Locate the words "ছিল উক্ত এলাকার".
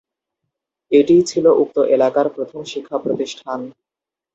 1.23-2.27